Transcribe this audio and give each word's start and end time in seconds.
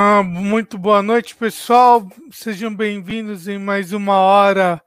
Ah, 0.00 0.22
muito 0.22 0.78
boa 0.78 1.02
noite, 1.02 1.34
pessoal. 1.34 2.08
Sejam 2.30 2.72
bem-vindos 2.72 3.48
em 3.48 3.58
mais 3.58 3.92
uma 3.92 4.14
hora 4.14 4.80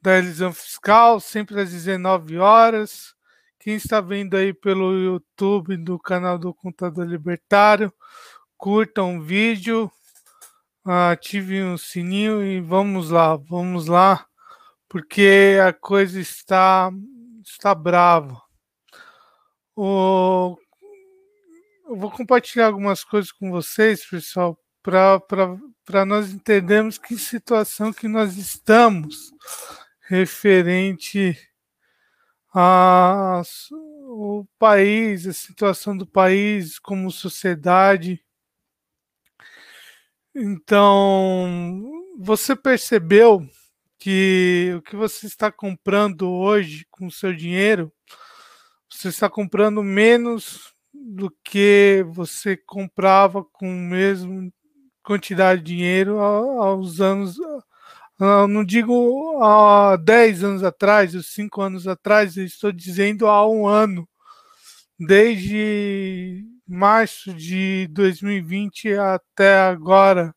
da 0.00 0.16
Elisão 0.16 0.52
Fiscal, 0.52 1.18
sempre 1.18 1.60
às 1.60 1.72
19 1.72 2.38
horas. 2.38 3.16
Quem 3.58 3.74
está 3.74 4.00
vendo 4.00 4.36
aí 4.36 4.54
pelo 4.54 4.92
YouTube 4.92 5.76
do 5.76 5.98
canal 5.98 6.38
do 6.38 6.54
Contador 6.54 7.04
Libertário, 7.04 7.92
curtam 8.56 9.18
o 9.18 9.22
vídeo, 9.22 9.90
ativem 10.84 11.72
o 11.72 11.76
sininho 11.76 12.40
e 12.40 12.60
vamos 12.60 13.10
lá, 13.10 13.34
vamos 13.34 13.88
lá, 13.88 14.24
porque 14.88 15.58
a 15.66 15.72
coisa 15.72 16.20
está, 16.20 16.92
está 17.42 17.74
brava. 17.74 18.40
O 19.74 20.56
eu 21.88 21.96
vou 21.96 22.10
compartilhar 22.10 22.66
algumas 22.66 23.02
coisas 23.02 23.32
com 23.32 23.50
vocês, 23.50 24.04
pessoal, 24.04 24.62
para 24.82 26.04
nós 26.04 26.30
entendermos 26.30 26.98
que 26.98 27.16
situação 27.16 27.94
que 27.94 28.06
nós 28.06 28.36
estamos 28.36 29.32
referente 30.02 31.34
ao 32.52 33.42
país, 34.58 35.26
a 35.26 35.32
situação 35.32 35.96
do 35.96 36.06
país 36.06 36.78
como 36.78 37.10
sociedade. 37.10 38.22
Então, 40.34 41.90
você 42.18 42.54
percebeu 42.54 43.48
que 43.98 44.74
o 44.76 44.82
que 44.82 44.94
você 44.94 45.26
está 45.26 45.50
comprando 45.50 46.30
hoje 46.30 46.86
com 46.90 47.06
o 47.06 47.10
seu 47.10 47.34
dinheiro, 47.34 47.90
você 48.90 49.08
está 49.08 49.30
comprando 49.30 49.82
menos 49.82 50.74
do 51.08 51.30
que 51.42 52.04
você 52.10 52.56
comprava 52.56 53.44
com 53.44 53.66
a 53.70 53.74
mesma 53.74 54.50
quantidade 55.02 55.62
de 55.62 55.74
dinheiro 55.74 56.18
aos 56.20 57.00
anos, 57.00 57.36
não 58.18 58.64
digo 58.64 59.42
há 59.42 59.96
10 59.96 60.44
anos 60.44 60.64
atrás, 60.64 61.14
ou 61.14 61.22
5 61.22 61.62
anos 61.62 61.88
atrás, 61.88 62.36
estou 62.36 62.72
dizendo 62.72 63.26
há 63.26 63.48
um 63.48 63.66
ano, 63.66 64.08
desde 64.98 66.44
março 66.66 67.32
de 67.34 67.88
2020 67.90 68.92
até 68.94 69.60
agora, 69.60 70.34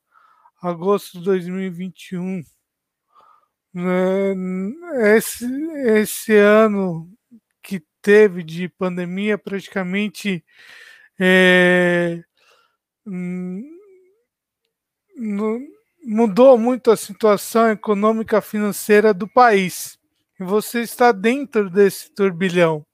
agosto 0.61 1.19
de 1.19 1.25
2021. 1.25 2.43
Né, 3.73 4.33
esse, 5.17 5.45
esse 5.97 6.35
ano 6.35 7.09
teve 8.01 8.43
de 8.43 8.67
pandemia 8.69 9.37
praticamente 9.37 10.43
é, 11.19 12.23
mudou 16.03 16.57
muito 16.57 16.91
a 16.91 16.97
situação 16.97 17.69
econômica 17.71 18.41
financeira 18.41 19.13
do 19.13 19.27
país. 19.27 19.99
E 20.39 20.43
você 20.43 20.81
está 20.81 21.11
dentro 21.11 21.69
desse 21.69 22.09
turbilhão. 22.11 22.85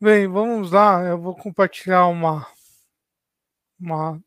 Bem, 0.00 0.26
vamos 0.28 0.72
lá, 0.72 1.02
eu 1.04 1.18
vou 1.18 1.34
compartilhar 1.34 2.06
uma 2.06 2.46
uma, 3.78 4.22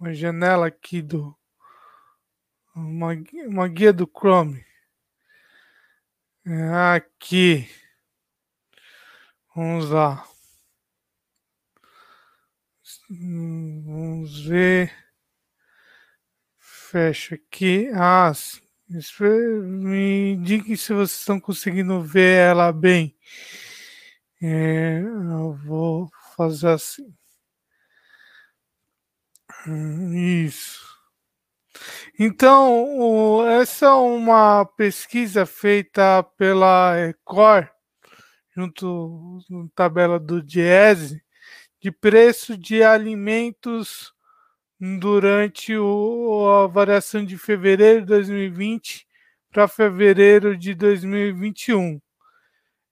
uma 0.00 0.12
janela 0.12 0.66
aqui 0.66 1.02
do 1.02 1.36
uma, 2.74 3.12
uma 3.46 3.68
guia 3.68 3.92
do 3.92 4.06
Chrome. 4.06 4.64
Aqui. 6.44 7.68
Vamos 9.54 9.90
lá. 9.90 10.26
Vamos 13.08 14.44
ver. 14.46 14.92
Fecha 16.58 17.36
aqui. 17.36 17.88
Ah, 17.94 18.32
me 18.88 20.32
indique 20.32 20.76
se 20.76 20.92
vocês 20.92 21.20
estão 21.20 21.38
conseguindo 21.38 22.02
ver 22.02 22.50
ela 22.50 22.72
bem. 22.72 23.16
É, 24.42 25.00
eu 25.00 25.54
vou 25.64 26.10
fazer 26.36 26.70
assim. 26.70 27.14
Isso. 30.44 30.91
Então, 32.18 33.46
essa 33.48 33.86
é 33.86 33.90
uma 33.90 34.64
pesquisa 34.64 35.46
feita 35.46 36.22
pela 36.36 36.98
Ecor, 37.08 37.68
junto 38.54 39.38
na 39.50 39.66
tabela 39.74 40.18
do 40.20 40.42
Diese, 40.42 41.22
de 41.80 41.90
preço 41.90 42.56
de 42.56 42.82
alimentos 42.82 44.12
durante 44.80 45.76
o, 45.76 46.48
a 46.48 46.66
variação 46.66 47.24
de 47.24 47.38
fevereiro 47.38 48.00
de 48.00 48.06
2020 48.06 49.06
para 49.50 49.68
fevereiro 49.68 50.56
de 50.56 50.74
2021. 50.74 52.00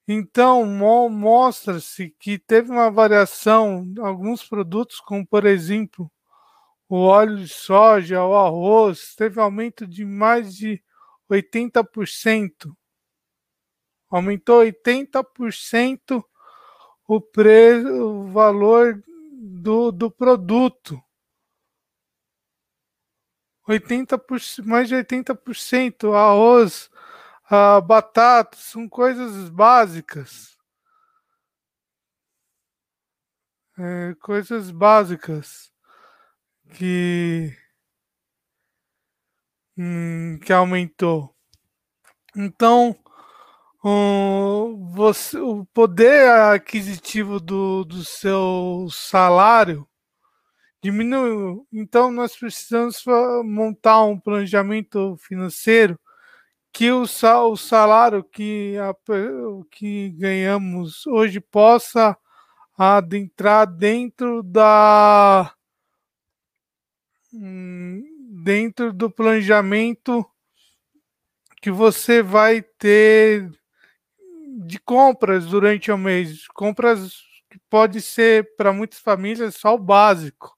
Então, 0.07 0.65
mo 0.65 1.09
mostra-se 1.09 2.13
que 2.19 2.37
teve 2.37 2.71
uma 2.71 2.89
variação 2.89 3.85
alguns 3.99 4.43
produtos, 4.43 4.99
como 4.99 5.25
por 5.25 5.45
exemplo 5.45 6.11
o 6.91 7.05
óleo 7.05 7.37
de 7.37 7.47
soja, 7.47 8.21
o 8.21 8.35
arroz, 8.35 9.15
teve 9.15 9.39
aumento 9.39 9.87
de 9.87 10.03
mais 10.03 10.53
de 10.53 10.83
80%. 11.29 12.75
Aumentou 14.09 14.61
80% 14.61 16.21
o 17.07 17.21
preço, 17.21 17.87
o 17.87 18.29
valor 18.29 19.01
do, 19.39 19.89
do 19.89 20.11
produto. 20.11 21.01
80%, 23.65 24.65
mais 24.65 24.89
de 24.89 24.95
80%. 24.95 26.13
Arroz, 26.13 26.89
a 27.49 27.79
batata, 27.79 28.57
são 28.57 28.89
coisas 28.89 29.47
básicas. 29.47 30.57
É, 33.79 34.13
coisas 34.15 34.69
básicas 34.71 35.70
que, 36.73 37.55
hum, 39.77 40.39
que 40.43 40.53
aumentou. 40.53 41.35
Então, 42.35 42.95
o, 43.83 44.91
você, 44.93 45.37
o 45.39 45.65
poder 45.73 46.29
aquisitivo 46.29 47.39
do, 47.39 47.83
do 47.83 48.03
seu 48.05 48.87
salário 48.91 49.87
diminuiu. 50.81 51.67
Então, 51.71 52.11
nós 52.11 52.35
precisamos 52.35 53.03
montar 53.43 54.03
um 54.03 54.19
planejamento 54.19 55.15
financeiro 55.17 55.99
que 56.73 56.91
o, 56.91 57.03
o 57.03 57.57
salário 57.57 58.23
que, 58.23 58.77
a, 58.77 58.95
que 59.71 60.11
ganhamos 60.11 61.05
hoje 61.07 61.39
possa 61.39 62.17
adentrar 62.77 63.67
dentro 63.67 64.41
da 64.41 65.53
dentro 67.31 68.91
do 68.91 69.09
planejamento 69.09 70.25
que 71.61 71.71
você 71.71 72.21
vai 72.21 72.61
ter 72.61 73.49
de 74.65 74.79
compras 74.79 75.45
durante 75.45 75.91
o 75.91 75.97
mês. 75.97 76.47
Compras 76.47 77.13
que 77.49 77.59
pode 77.69 78.01
ser 78.01 78.55
para 78.55 78.73
muitas 78.73 78.99
famílias 78.99 79.55
só 79.55 79.75
o 79.75 79.79
básico. 79.79 80.57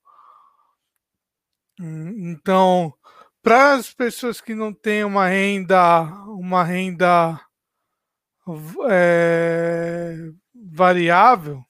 Hum, 1.80 2.32
então, 2.32 2.94
para 3.42 3.74
as 3.74 3.94
pessoas 3.94 4.40
que 4.40 4.56
não 4.56 4.74
têm 4.74 5.04
uma 5.04 5.28
renda, 5.28 6.04
uma 6.28 6.64
renda 6.64 7.40
é, 8.90 10.16
variável, 10.54 11.64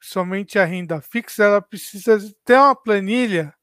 somente 0.00 0.58
a 0.58 0.64
renda 0.64 1.00
fixa, 1.00 1.44
ela 1.44 1.62
precisa 1.62 2.18
ter 2.44 2.56
uma 2.56 2.76
planilha 2.76 3.54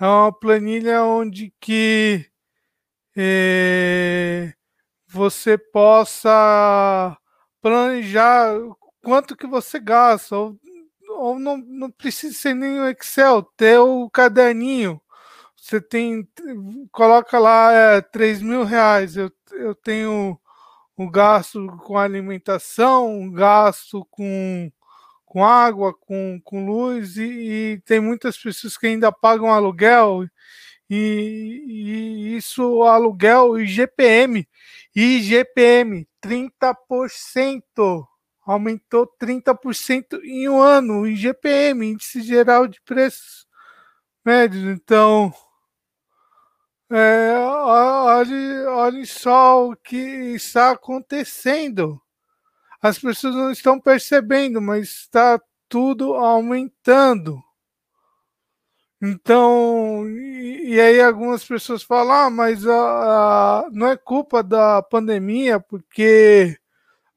é 0.00 0.06
uma 0.06 0.32
planilha 0.32 1.02
onde 1.02 1.52
que 1.60 2.26
é, 3.16 4.52
você 5.08 5.58
possa 5.58 7.16
planejar 7.60 8.54
quanto 9.02 9.36
que 9.36 9.46
você 9.46 9.80
gasta, 9.80 10.36
ou, 10.36 10.58
ou 11.10 11.38
não, 11.38 11.56
não 11.58 11.90
precisa 11.90 12.34
ser 12.38 12.54
nem 12.54 12.80
o 12.80 12.88
Excel, 12.88 13.42
ter 13.56 13.78
o 13.78 14.08
caderninho. 14.10 15.00
Você 15.56 15.80
tem, 15.80 16.28
coloca 16.92 17.38
lá 17.38 17.72
é, 17.72 18.00
3 18.00 18.42
mil 18.42 18.64
reais, 18.64 19.16
eu, 19.16 19.30
eu 19.52 19.74
tenho 19.74 20.38
o 20.96 21.10
gasto 21.10 21.66
com 21.84 21.98
alimentação, 21.98 23.08
um 23.10 23.32
gasto 23.32 24.06
com 24.10 24.70
com 25.28 25.44
água, 25.44 25.94
com, 25.94 26.40
com 26.42 26.66
luz, 26.66 27.16
e, 27.16 27.22
e, 27.22 27.82
tem 27.84 28.00
muitas 28.00 28.36
pessoas 28.38 28.76
que 28.76 28.86
ainda 28.86 29.12
pagam 29.12 29.52
aluguel, 29.52 30.26
e, 30.88 31.64
e 31.66 32.36
isso 32.36 32.82
aluguel 32.82 33.60
e 33.60 33.66
GPM, 33.66 34.48
e 34.96 35.20
GPM, 35.20 36.08
30% 36.22 38.06
aumentou 38.44 39.06
30% 39.20 40.20
em 40.24 40.48
um 40.48 40.58
ano, 40.58 41.06
IGPM, 41.06 41.86
Índice 41.86 42.22
Geral 42.22 42.66
de 42.66 42.80
Preços 42.80 43.46
Médios. 44.24 44.64
Então, 44.64 45.32
é, 46.90 47.34
olhe, 47.36 48.64
olhe 48.64 49.06
só 49.06 49.68
o 49.68 49.76
que 49.76 49.98
está 50.34 50.70
acontecendo. 50.70 52.00
As 52.80 52.98
pessoas 52.98 53.34
não 53.34 53.50
estão 53.50 53.80
percebendo, 53.80 54.60
mas 54.60 54.88
está 54.88 55.40
tudo 55.68 56.14
aumentando. 56.14 57.42
Então, 59.00 60.08
e, 60.08 60.74
e, 60.74 60.80
aí 60.80 61.00
algumas 61.00 61.44
pessoas 61.44 61.84
falam, 61.84 62.12
ah, 62.12 62.30
mas 62.30 62.66
a, 62.66 63.62
a, 63.66 63.70
não 63.70 63.86
é 63.86 63.96
culpa 63.96 64.42
da 64.42 64.82
pandemia, 64.82 65.60
porque 65.60 66.58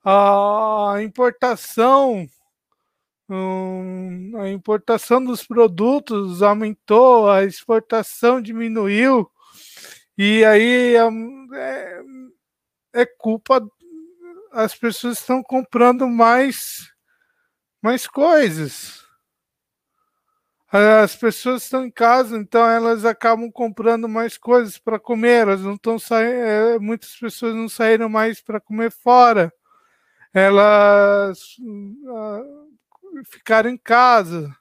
a 0.06 0.96
importação, 1.04 2.28
hum, 3.30 4.34
a 4.38 4.50
importação 4.50 5.24
dos 5.24 5.44
produtos 5.44 6.44
aumentou, 6.44 7.30
a 7.30 7.44
exportação 7.46 8.40
diminuiu, 8.42 9.30
e 10.18 10.46
aí 10.46 10.96
é, 10.96 12.04
é 12.94 13.06
culpa, 13.06 13.60
as 14.52 14.76
pessoas 14.76 15.20
estão 15.20 15.42
comprando 15.44 16.08
mais, 16.08 16.92
mais 17.82 18.08
coisas 18.08 19.02
as 20.72 21.16
pessoas 21.18 21.64
estão 21.64 21.86
em 21.86 21.92
casa, 21.92 22.38
então 22.38 22.66
elas 22.66 23.04
acabam 23.04 23.52
comprando 23.52 24.08
mais 24.08 24.38
coisas 24.38 24.78
para 24.78 24.98
comer. 24.98 25.42
Elas 25.42 25.62
não 25.62 25.74
estão 25.74 26.00
saindo, 26.00 26.34
é, 26.34 26.80
muitas 26.80 27.14
pessoas 27.18 27.54
não 27.54 27.68
saíram 27.68 28.08
mais 28.08 28.42
para 28.42 28.62
comer 28.62 28.90
fora. 28.90 29.54
Elas 30.34 31.58
uh, 31.60 33.24
ficaram 33.26 33.70
em 33.70 33.78
casa. 33.78 34.56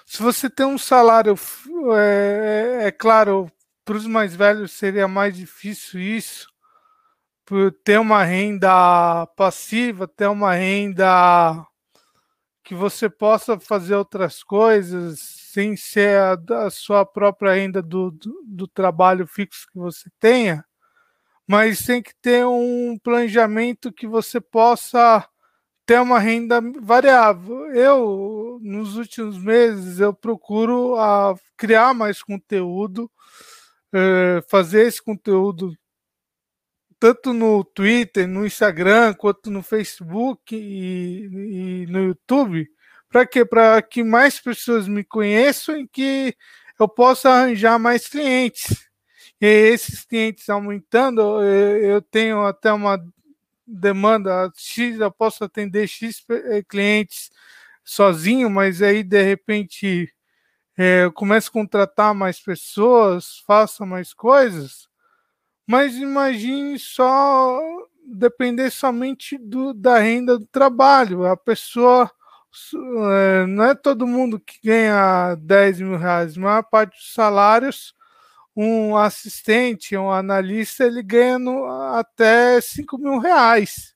Se 0.06 0.22
você 0.22 0.48
tem 0.48 0.66
um 0.66 0.78
salário, 0.78 1.36
é, 1.98 2.82
é, 2.84 2.88
é 2.88 2.92
claro, 2.92 3.52
para 3.84 3.98
os 3.98 4.06
mais 4.06 4.36
velhos 4.36 4.74
seria 4.74 5.08
mais 5.08 5.36
difícil 5.36 6.00
isso, 6.00 6.48
por 7.44 7.72
ter 7.84 8.00
uma 8.00 8.24
renda 8.24 9.26
passiva, 9.36 10.08
ter 10.08 10.28
uma 10.28 10.54
renda 10.54 11.66
que 12.64 12.76
você 12.76 13.10
possa 13.10 13.60
fazer 13.60 13.96
outras 13.96 14.44
coisas 14.44 15.39
sem 15.52 15.76
ser 15.76 16.18
a, 16.52 16.70
sua 16.70 17.06
própria 17.06 17.54
renda 17.54 17.82
do, 17.82 18.12
do, 18.12 18.44
do 18.46 18.68
trabalho 18.68 19.28
fixo 19.28 19.68
que 19.72 19.78
você 19.78 20.10
tenha 20.20 20.64
mas 21.50 21.84
tem 21.84 22.00
que 22.00 22.14
ter 22.22 22.46
um 22.46 22.96
planejamento 23.02 23.92
que 23.92 24.06
você 24.06 24.40
possa 24.40 25.28
ter 25.84 26.00
uma 26.00 26.20
renda 26.20 26.62
variável. 26.80 27.74
Eu, 27.74 28.60
nos 28.62 28.96
últimos 28.96 29.36
meses, 29.40 30.00
eu 30.00 30.14
procuro 30.14 30.96
a, 30.96 31.32
ah, 31.32 31.36
criar 31.58 31.96
mais 31.96 32.22
conteúdo, 32.22 33.10
é, 33.92 34.44
fazer 34.48 34.86
esse 34.86 35.04
conteúdo 35.04 35.74
tanto 37.00 37.34
no 37.34 37.64
Twitter, 37.64 38.28
no 38.28 38.46
Instagram, 38.46 39.16
quanto 39.16 39.50
no 39.50 39.64
Facebook 39.64 40.56
e, 40.56 41.84
e 41.86 41.88
no 41.88 42.04
YouTube. 42.04 42.70
Para 43.10 43.26
quê? 43.26 43.44
Para 43.44 43.82
que 43.82 44.04
mais 44.04 44.40
pessoas 44.40 44.88
me 44.88 45.04
conheçam 45.04 45.78
e 45.78 45.88
que 45.88 46.36
eu 46.80 46.88
possa 46.88 47.30
arranjar 47.30 47.80
mais 47.80 48.08
clientes. 48.08 48.88
E 49.42 49.48
esses 49.48 50.06
clientes 50.06 50.50
aumentando, 50.50 51.42
eu 51.44 52.02
tenho 52.02 52.46
até 52.46 52.72
uma 52.74 53.00
demanda 53.66 54.52
X, 54.56 55.00
eu 55.00 55.12
posso 55.12 55.44
atender 55.44 55.88
X 55.88 56.24
eh, 56.30 56.64
clientes 56.68 57.32
sozinho, 57.84 58.50
mas 58.50 58.82
aí 58.82 59.04
de 59.04 59.22
repente 59.24 60.14
é, 60.78 61.04
eu 61.06 61.12
começo 61.14 61.50
a 61.50 61.54
contratar 61.54 62.14
mais 62.16 62.40
pessoas, 62.40 63.40
faça 63.46 63.86
mais 63.86 64.14
coisas. 64.14 64.88
Mas 65.68 65.96
imagine 65.96 66.80
só 66.80 67.60
depender 68.06 68.72
somente 68.72 69.38
do, 69.38 69.74
da 69.74 70.00
renda 70.00 70.40
do 70.40 70.48
trabalho. 70.48 71.26
A 71.26 71.38
pessoa 71.38 72.12
não 73.48 73.66
é 73.66 73.76
todo 73.76 74.08
mundo 74.08 74.40
que 74.40 74.60
ganha 74.64 75.36
10 75.36 75.82
mil 75.82 75.98
reais, 75.98 76.38
a 76.38 76.42
maior 76.42 76.64
parte 76.64 76.98
dos 76.98 77.14
salários 77.14 77.94
um 78.56 78.98
assistente, 78.98 79.96
um 79.96 80.12
analista, 80.12 80.84
ele 80.86 81.02
ganha 81.02 81.38
até 81.98 82.60
5 82.60 82.98
mil 82.98 83.18
reais. 83.20 83.96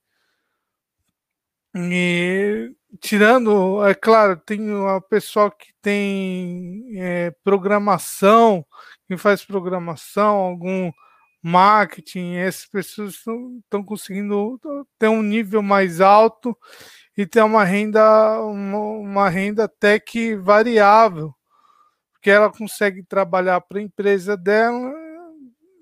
E 1.75 2.71
tirando, 3.01 3.85
é 3.85 3.93
claro, 3.95 4.37
tem 4.37 4.71
o 4.71 5.01
pessoal 5.01 5.51
que 5.51 5.73
tem 5.81 6.85
é, 6.95 7.31
programação, 7.43 8.65
que 9.07 9.17
faz 9.17 9.43
programação, 9.43 10.35
algum 10.35 10.91
marketing, 11.41 12.35
essas 12.35 12.65
pessoas 12.65 13.15
estão 13.15 13.83
conseguindo 13.83 14.59
ter 14.97 15.09
um 15.09 15.21
nível 15.21 15.61
mais 15.61 15.99
alto 15.99 16.57
e 17.17 17.25
ter 17.25 17.43
uma 17.43 17.63
renda, 17.63 18.41
uma, 18.41 18.77
uma 18.79 19.29
renda 19.29 19.65
até 19.65 19.99
que 19.99 20.35
variável 20.35 21.33
porque 22.23 22.31
ela 22.31 22.49
consegue 22.49 23.03
trabalhar 23.03 23.59
para 23.59 23.79
a 23.79 23.81
empresa 23.81 24.37
dela 24.37 24.93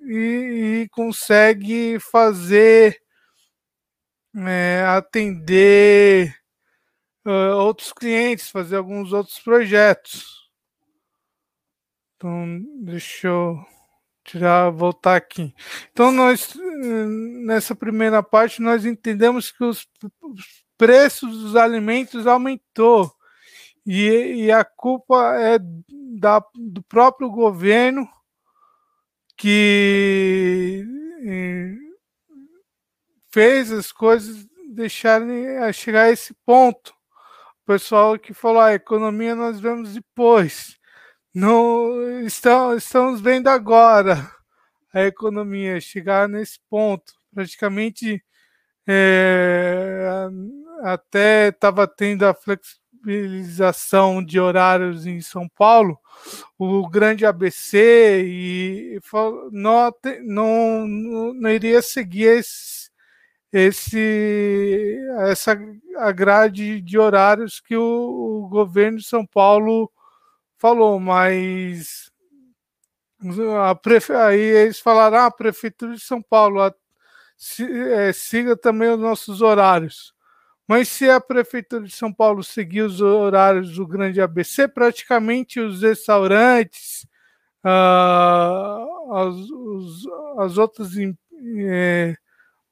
e, 0.01 0.81
e 0.81 0.89
consegue 0.89 2.00
fazer 2.00 3.00
é, 4.35 4.83
atender 4.88 6.35
uh, 7.27 7.57
outros 7.57 7.93
clientes, 7.93 8.50
fazer 8.50 8.77
alguns 8.77 9.13
outros 9.13 9.38
projetos. 9.38 10.50
Então, 12.15 12.59
deixa 12.79 13.27
eu 13.27 13.63
tirar, 14.23 14.71
voltar 14.71 15.17
aqui. 15.17 15.53
Então, 15.91 16.11
nós 16.11 16.55
nessa 17.45 17.75
primeira 17.75 18.23
parte 18.23 18.63
nós 18.63 18.83
entendemos 18.83 19.51
que 19.51 19.63
os 19.63 19.88
preços 20.81 21.38
dos 21.38 21.55
alimentos 21.55 22.25
aumentou 22.25 23.13
e, 23.85 24.45
e 24.45 24.51
a 24.51 24.65
culpa 24.65 25.35
é 25.39 25.59
da, 26.17 26.43
do 26.55 26.81
próprio 26.81 27.29
governo 27.29 28.09
que 29.38 30.83
eh, 31.23 31.75
fez 33.31 33.71
as 33.71 33.91
coisas 33.91 34.43
deixarem 34.73 35.71
chegar 35.71 36.05
a 36.05 36.11
esse 36.11 36.33
ponto. 36.43 36.89
O 37.61 37.65
pessoal 37.67 38.17
que 38.17 38.33
falou, 38.33 38.61
ah, 38.61 38.69
a 38.69 38.73
economia 38.73 39.35
nós 39.35 39.59
vemos 39.59 39.93
depois. 39.93 40.79
Não 41.31 42.21
estamos, 42.21 42.83
estamos 42.83 43.21
vendo 43.21 43.50
agora 43.50 44.31
a 44.91 45.03
economia 45.03 45.79
chegar 45.79 46.27
nesse 46.27 46.59
ponto. 46.67 47.13
Praticamente 47.31 48.23
é, 48.88 50.27
até 50.81 51.50
estava 51.50 51.88
tendo 51.88 52.23
a 52.25 52.33
flexibilização 52.33 54.23
de 54.23 54.39
horários 54.39 55.05
em 55.05 55.21
São 55.21 55.47
Paulo, 55.50 56.00
o 56.57 56.88
grande 56.88 57.25
ABC 57.25 58.23
e 58.25 59.00
não, 59.51 59.93
não, 60.23 60.88
não 61.33 61.50
iria 61.50 61.81
seguir 61.81 62.39
esse, 62.39 62.89
esse 63.51 64.97
essa 65.19 65.57
a 65.97 66.11
grade 66.11 66.81
de 66.81 66.97
horários 66.97 67.59
que 67.59 67.75
o, 67.75 68.43
o 68.45 68.50
governo 68.50 68.97
de 68.97 69.05
São 69.05 69.25
Paulo 69.25 69.91
falou, 70.57 71.00
mas 71.00 72.11
a 73.67 73.75
prefe... 73.75 74.13
aí 74.13 74.39
eles 74.39 74.79
falaram, 74.79 75.17
ah, 75.17 75.25
a 75.27 75.31
prefeitura 75.31 75.95
de 75.95 76.01
São 76.01 76.21
Paulo 76.21 76.61
a, 76.61 76.73
é, 77.59 78.13
siga 78.13 78.55
também 78.55 78.89
os 78.89 79.00
nossos 79.00 79.41
horários. 79.41 80.13
Mas 80.72 80.88
se 80.88 81.10
a 81.10 81.20
Prefeitura 81.20 81.84
de 81.84 81.94
São 81.94 82.13
Paulo 82.13 82.42
seguir 82.42 82.84
os 82.84 83.01
horários 83.01 83.75
do 83.75 83.86
grande 83.86 84.22
ABC, 84.22 84.70
praticamente 84.70 85.60
os 85.60 85.82
restaurantes, 85.82 87.06
ah, 87.62 88.78
as, 89.12 89.36
os, 89.36 90.08
as 90.38 90.58
outras 90.58 90.92
é, 91.68 92.16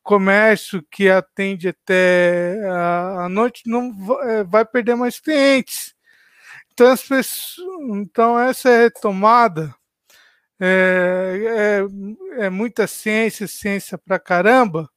comércio 0.01 0.81
que 0.89 1.09
atende 1.09 1.67
até 1.67 2.61
a, 2.69 3.27
noite 3.27 3.63
não 3.65 3.93
é, 4.21 4.45
vai 4.45 4.63
perder 4.63 4.95
mais 4.95 5.19
clientes. 5.19 5.93
Então, 6.71 6.95
pessoas, 6.95 7.57
então 7.97 8.39
essa 8.39 8.69
retomada 8.77 9.75
é, 10.57 11.83
é, 12.39 12.45
é 12.45 12.49
muita 12.49 12.87
ciência, 12.87 13.45
ciência 13.45 13.97
pra 13.97 14.17
caramba, 14.17 14.89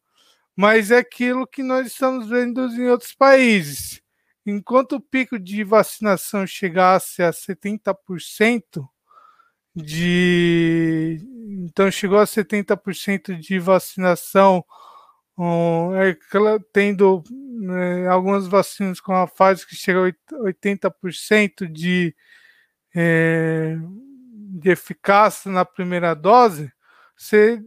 mas 0.56 0.90
é 0.90 0.98
aquilo 0.98 1.46
que 1.46 1.62
nós 1.62 1.86
estamos 1.86 2.28
vendo 2.28 2.66
em 2.68 2.88
outros 2.88 3.14
países. 3.14 4.02
Enquanto 4.44 4.96
o 4.96 5.00
pico 5.00 5.38
de 5.38 5.62
vacinação 5.64 6.46
chegasse 6.46 7.22
a 7.22 7.30
70% 7.30 8.86
de. 9.74 11.20
Então, 11.64 11.90
chegou 11.90 12.18
a 12.18 12.24
70% 12.24 13.38
de 13.38 13.58
vacinação, 13.58 14.64
um, 15.38 15.94
é, 15.94 16.16
tendo 16.72 17.22
né, 17.30 18.06
algumas 18.08 18.46
vacinas 18.46 19.00
com 19.00 19.14
a 19.14 19.26
fase 19.26 19.66
que 19.66 19.76
chega 19.76 20.08
a 20.08 20.34
80% 20.44 21.66
de, 21.70 22.14
é, 22.94 23.76
de 24.60 24.70
eficácia 24.70 25.50
na 25.50 25.64
primeira 25.64 26.14
dose, 26.14 26.70
você 27.16 27.62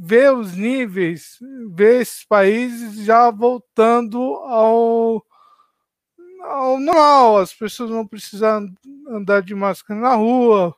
vê 0.00 0.30
os 0.30 0.54
níveis, 0.54 1.38
vê 1.74 2.00
esses 2.00 2.24
países 2.24 3.04
já 3.04 3.30
voltando 3.30 4.18
ao, 4.18 5.24
ao 6.42 6.78
normal. 6.78 7.38
As 7.38 7.52
pessoas 7.52 7.90
não 7.90 8.06
precisam 8.06 8.72
andar 9.08 9.42
de 9.42 9.54
máscara 9.54 9.98
na 9.98 10.14
rua, 10.14 10.74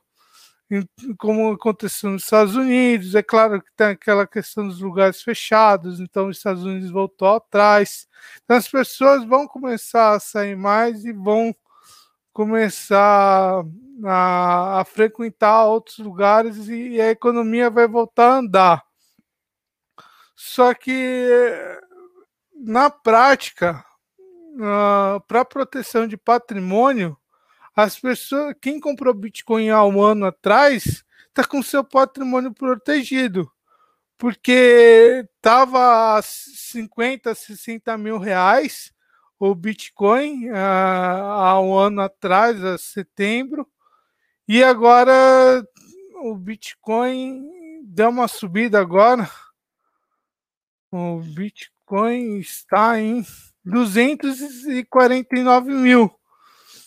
como 1.19 1.51
aconteceu 1.51 2.09
nos 2.09 2.23
Estados 2.23 2.55
Unidos. 2.55 3.13
É 3.13 3.21
claro 3.21 3.61
que 3.61 3.71
tem 3.75 3.87
aquela 3.87 4.25
questão 4.25 4.67
dos 4.67 4.81
lugares 4.81 5.21
fechados, 5.21 5.99
então 5.99 6.27
os 6.27 6.37
Estados 6.37 6.63
Unidos 6.63 6.89
voltou 6.89 7.35
atrás. 7.35 8.07
Então 8.43 8.57
as 8.57 8.67
pessoas 8.67 9.23
vão 9.23 9.47
começar 9.47 10.15
a 10.15 10.19
sair 10.19 10.55
mais 10.55 11.05
e 11.05 11.13
vão 11.13 11.55
começar 12.33 13.63
a, 14.03 14.79
a 14.81 14.85
frequentar 14.85 15.65
outros 15.65 15.99
lugares 15.99 16.67
e 16.69 16.99
a 16.99 17.11
economia 17.11 17.69
vai 17.69 17.87
voltar 17.87 18.29
a 18.31 18.37
andar. 18.39 18.90
Só 20.43 20.73
que 20.73 21.29
na 22.55 22.89
prática, 22.89 23.85
uh, 24.55 25.21
para 25.27 25.45
proteção 25.45 26.07
de 26.07 26.17
patrimônio, 26.17 27.15
as 27.75 27.99
pessoas, 27.99 28.55
quem 28.59 28.79
comprou 28.79 29.13
Bitcoin 29.13 29.69
há 29.69 29.85
um 29.85 30.01
ano 30.01 30.25
atrás, 30.25 31.05
está 31.29 31.45
com 31.45 31.61
seu 31.61 31.83
patrimônio 31.83 32.51
protegido, 32.51 33.49
porque 34.17 35.23
estava 35.35 36.17
a 36.17 36.21
50, 36.23 37.35
60 37.35 37.95
mil 37.99 38.17
reais 38.17 38.91
o 39.39 39.53
Bitcoin 39.53 40.49
uh, 40.49 40.55
há 40.55 41.61
um 41.61 41.77
ano 41.77 42.01
atrás, 42.01 42.63
a 42.63 42.79
setembro, 42.79 43.67
e 44.47 44.63
agora 44.63 45.63
o 46.23 46.35
Bitcoin 46.35 47.47
deu 47.83 48.09
uma 48.09 48.27
subida 48.27 48.79
agora. 48.81 49.29
O 50.91 51.21
Bitcoin 51.21 52.39
está 52.39 52.99
em 52.99 53.25
249 53.63 55.71
mil. 55.71 56.11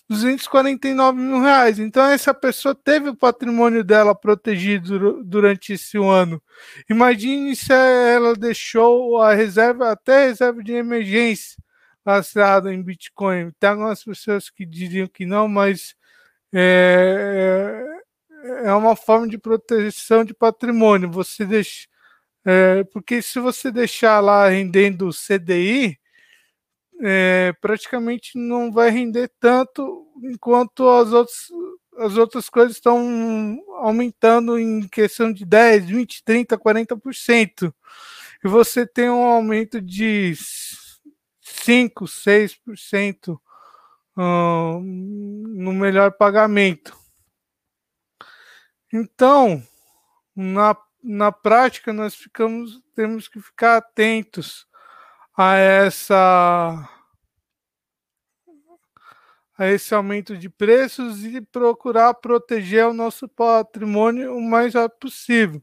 249 0.09 1.19
mil 1.19 1.41
reais. 1.41 1.79
Então, 1.79 2.05
essa 2.05 2.35
pessoa 2.35 2.75
teve 2.75 3.09
o 3.09 3.17
patrimônio 3.17 3.83
dela 3.83 4.15
protegido 4.15 5.23
durante 5.25 5.73
esse 5.73 5.97
ano. 5.97 6.43
Imagine 6.89 7.57
se 7.57 7.73
ela 7.73 8.35
deixou 8.35 9.23
a 9.23 9.35
reserva, 9.35 9.93
até 9.93 10.25
a 10.25 10.27
reserva 10.27 10.63
de 10.63 10.73
emergência, 10.73 11.57
lastreada 12.05 12.73
em 12.73 12.83
Bitcoin. 12.83 13.51
Tem 13.59 13.71
algumas 13.71 14.05
pessoas 14.05 14.51
que 14.51 14.67
diriam 14.67 15.09
que 15.09 15.25
não, 15.25 15.49
mas 15.49 15.95
é, 16.53 17.83
é, 18.63 18.69
é 18.69 18.75
uma 18.75 18.95
forma 18.95 19.27
de 19.27 19.39
proteção 19.39 20.25
de 20.25 20.35
patrimônio. 20.35 21.11
Você 21.11 21.47
deixa. 21.47 21.89
É, 22.45 22.85
porque 22.85 23.23
se 23.23 23.41
você 23.41 23.71
deixar 23.73 24.21
lá 24.21 24.49
rendendo 24.49 25.11
CDI, 25.11 25.99
é, 27.01 27.53
praticamente 27.61 28.39
não 28.39 28.71
vai 28.71 28.91
render 28.91 29.31
tanto 29.41 30.07
enquanto 30.23 30.89
as 30.89 31.13
outras, 31.13 31.49
as 31.99 32.17
outras 32.17 32.49
coisas 32.49 32.77
estão 32.77 33.59
aumentando 33.79 34.59
em 34.59 34.87
questão 34.89 35.33
de 35.33 35.45
10, 35.45 35.87
20, 35.87 36.25
30, 36.25 36.59
40%. 36.59 37.75
E 38.45 38.49
você 38.49 38.87
tem 38.87 39.09
um 39.09 39.25
aumento 39.25 39.81
de 39.81 40.35
5, 41.41 42.05
6% 42.05 43.39
uh, 44.17 44.81
no 44.81 45.73
melhor 45.73 46.13
pagamento. 46.13 46.97
Então, 48.93 49.63
na, 50.37 50.77
na 51.05 51.31
prática, 51.31 51.93
nós 51.93 52.15
ficamos, 52.15 52.83
temos 52.95 53.29
que 53.29 53.39
ficar 53.39 53.77
atentos 53.77 54.67
a 55.37 55.55
essa 55.57 56.91
a 59.57 59.69
esse 59.69 59.95
aumento 59.95 60.37
de 60.37 60.49
preços 60.49 61.25
e 61.25 61.41
procurar 61.41 62.13
proteger 62.15 62.87
o 62.87 62.93
nosso 62.93 63.29
patrimônio 63.29 64.35
o 64.35 64.41
mais 64.41 64.75
rápido 64.75 64.99
possível. 64.99 65.63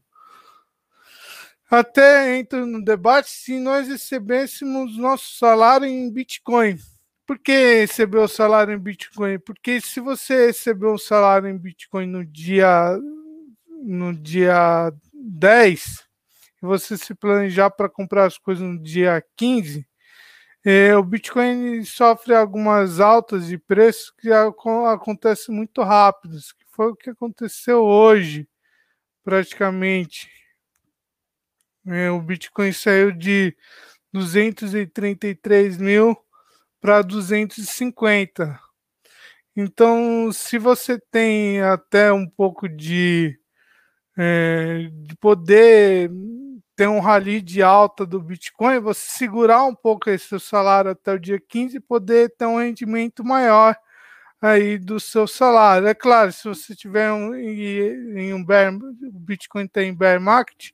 Até 1.70 2.38
entro 2.38 2.64
no 2.64 2.82
debate 2.82 3.30
se 3.30 3.58
nós 3.58 3.88
recebêssemos 3.88 4.96
nosso 4.96 5.36
salário 5.36 5.86
em 5.86 6.10
Bitcoin. 6.10 6.78
Por 7.26 7.38
que 7.38 7.80
receber 7.80 8.18
o 8.18 8.28
salário 8.28 8.72
em 8.72 8.78
Bitcoin? 8.78 9.38
Porque 9.38 9.80
se 9.80 10.00
você 10.00 10.46
recebeu 10.46 10.94
o 10.94 10.98
salário 10.98 11.48
em 11.48 11.58
Bitcoin 11.58 12.06
no 12.06 12.24
dia 12.24 12.98
no 13.82 14.14
dia 14.14 14.92
10 15.22 16.04
e 16.62 16.66
você 16.66 16.96
se 16.96 17.14
planejar 17.14 17.70
para 17.70 17.88
comprar 17.88 18.26
as 18.26 18.38
coisas 18.38 18.62
no 18.66 18.82
dia 18.82 19.24
15, 19.36 19.86
é, 20.64 20.96
o 20.96 21.02
Bitcoin 21.02 21.84
sofre 21.84 22.34
algumas 22.34 23.00
altas 23.00 23.48
de 23.48 23.58
preço 23.58 24.14
que 24.16 24.30
acontecem 24.32 25.52
muito 25.52 25.82
rápidos, 25.82 26.52
que 26.52 26.64
foi 26.70 26.92
o 26.92 26.96
que 26.96 27.10
aconteceu 27.10 27.82
hoje, 27.82 28.48
praticamente. 29.24 30.30
É, 31.84 32.10
o 32.12 32.20
Bitcoin 32.22 32.72
saiu 32.72 33.10
de 33.10 33.56
233 34.12 35.78
mil 35.78 36.16
para 36.80 37.02
250. 37.02 38.60
Então, 39.56 40.30
se 40.32 40.58
você 40.58 40.96
tem 41.10 41.60
até 41.60 42.12
um 42.12 42.28
pouco 42.28 42.68
de, 42.68 43.36
é, 44.16 44.88
de 44.90 45.16
poder 45.16 46.10
ter 46.76 46.88
um 46.88 47.00
rally 47.00 47.40
de 47.40 47.62
alta 47.62 48.06
do 48.06 48.20
Bitcoin, 48.20 48.80
você 48.80 49.18
segurar 49.18 49.64
um 49.64 49.74
pouco 49.74 50.10
esse 50.10 50.26
seu 50.28 50.40
salário 50.40 50.90
até 50.90 51.12
o 51.12 51.18
dia 51.18 51.40
15 51.40 51.76
e 51.76 51.80
poder 51.80 52.34
ter 52.36 52.46
um 52.46 52.58
rendimento 52.58 53.24
maior 53.24 53.76
aí 54.40 54.78
do 54.78 54.98
seu 54.98 55.26
salário. 55.26 55.86
É 55.86 55.94
claro, 55.94 56.32
se 56.32 56.44
você 56.44 56.74
tiver 56.74 57.12
um, 57.12 57.34
em 57.34 58.34
um 58.34 58.44
bear, 58.44 58.74
o 58.74 59.18
Bitcoin 59.20 59.66
tem 59.68 59.94
bear 59.94 60.20
market, 60.20 60.70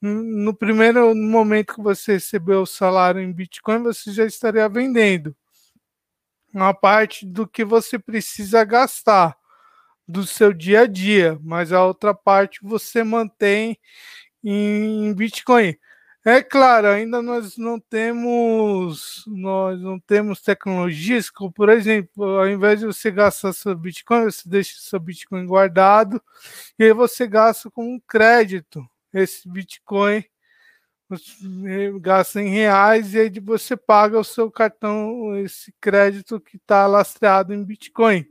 no 0.00 0.54
primeiro 0.54 1.14
momento 1.14 1.74
que 1.74 1.82
você 1.82 2.14
recebeu 2.14 2.62
o 2.62 2.66
salário 2.66 3.20
em 3.20 3.32
Bitcoin, 3.32 3.82
você 3.82 4.12
já 4.12 4.24
estaria 4.24 4.68
vendendo 4.68 5.34
uma 6.52 6.72
parte 6.72 7.26
do 7.26 7.48
que 7.48 7.64
você 7.64 7.98
precisa 7.98 8.64
gastar 8.64 9.36
do 10.06 10.26
seu 10.26 10.52
dia 10.52 10.82
a 10.82 10.86
dia, 10.86 11.38
mas 11.42 11.72
a 11.72 11.84
outra 11.84 12.14
parte 12.14 12.60
você 12.62 13.02
mantém 13.04 13.78
em 14.42 15.14
Bitcoin. 15.14 15.76
É 16.24 16.42
claro, 16.42 16.88
ainda 16.88 17.20
nós 17.22 17.58
não 17.58 17.78
temos 17.78 19.24
nós 19.26 19.80
não 19.80 20.00
temos 20.00 20.40
tecnologias 20.40 21.30
como, 21.30 21.52
por 21.52 21.68
exemplo, 21.68 22.24
ao 22.38 22.48
invés 22.48 22.80
de 22.80 22.86
você 22.86 23.10
gastar 23.10 23.52
seu 23.52 23.76
Bitcoin, 23.76 24.24
você 24.24 24.48
deixa 24.48 24.74
seu 24.78 24.98
Bitcoin 25.00 25.46
guardado 25.46 26.22
e 26.78 26.84
aí 26.84 26.92
você 26.94 27.26
gasta 27.26 27.70
com 27.70 27.94
um 27.94 28.00
crédito 28.00 28.86
esse 29.12 29.48
Bitcoin 29.48 30.24
gasta 32.00 32.40
em 32.40 32.48
reais 32.48 33.14
e 33.14 33.20
aí 33.20 33.40
você 33.40 33.76
paga 33.76 34.18
o 34.18 34.24
seu 34.24 34.50
cartão, 34.50 35.36
esse 35.38 35.72
crédito 35.80 36.40
que 36.40 36.56
está 36.56 36.86
lastreado 36.86 37.52
em 37.52 37.62
Bitcoin. 37.64 38.26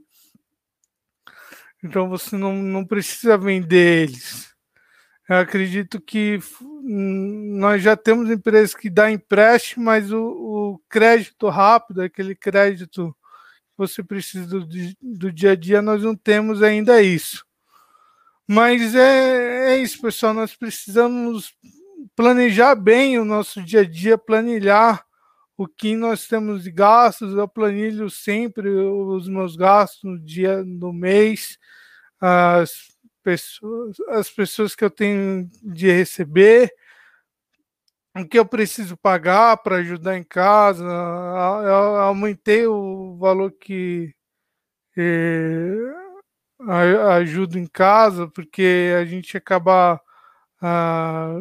Então 1.84 2.08
você 2.08 2.38
não, 2.38 2.56
não 2.56 2.86
precisa 2.86 3.38
vender 3.38 4.04
eles. 4.04 4.54
Eu 5.28 5.38
acredito 5.38 6.00
que 6.02 6.40
nós 6.84 7.82
já 7.82 7.96
temos 7.96 8.30
empresas 8.30 8.74
que 8.74 8.90
dão 8.90 9.10
empréstimo, 9.10 9.86
mas 9.86 10.12
o, 10.12 10.22
o 10.22 10.82
crédito 10.90 11.50
rápido, 11.50 12.02
aquele 12.02 12.36
crédito 12.36 13.16
que 13.72 13.78
você 13.78 14.04
precisa 14.04 14.48
do, 14.48 14.68
do, 15.02 15.32
dia 15.32 15.52
a 15.52 15.56
dia, 15.56 15.82
nós 15.82 16.04
não 16.04 16.16
temos 16.16 16.62
ainda 16.62 17.02
isso. 17.02 17.46
Mas 18.48 18.94
é, 18.96 19.74
é 19.74 19.78
isso, 19.78 20.02
pessoal. 20.02 20.34
Nós 20.34 20.56
precisamos 20.56 21.54
planejar 22.16 22.76
bem 22.76 23.18
o 23.18 23.26
nosso 23.26 23.62
dia 23.64 23.82
a 23.82 23.90
dia, 23.90 24.18
planilhar 24.18 25.06
o 25.58 25.68
que 25.68 25.96
nós 25.96 26.28
temos 26.28 26.64
de 26.64 26.72
gastos. 26.72 27.36
Eu 27.36 27.48
planilho 27.48 28.10
sempre 28.10 28.70
os 28.70 29.28
meus 29.28 29.56
gastos 29.56 30.04
no 30.04 30.20
dia, 30.20 30.64
no 30.64 30.94
mês, 30.94 31.58
as 32.20 32.72
pessoas, 33.24 33.98
as 34.10 34.30
pessoas 34.30 34.76
que 34.76 34.84
eu 34.84 34.92
tenho 34.92 35.50
de 35.64 35.92
receber, 35.92 36.74
o 38.16 38.28
que 38.28 38.38
eu 38.38 38.46
preciso 38.46 38.98
pagar 38.98 39.58
para 39.58 39.78
ajudar 39.78 40.18
em 40.18 40.24
casa. 40.24 40.84
Eu 40.84 41.98
aumentei 41.98 42.68
o 42.68 43.18
valor 43.18 43.52
que 43.52 44.14
eh, 44.98 45.76
ajudo 47.18 47.58
em 47.58 47.68
casa, 47.68 48.28
porque 48.28 48.94
a 49.00 49.06
gente 49.06 49.38
acaba 49.38 50.00
ah, 50.62 51.36